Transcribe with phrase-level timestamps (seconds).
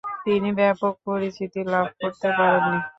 [0.25, 2.79] তিনি ব্যাপক পরিচিতি লাভ করতে পারেননি।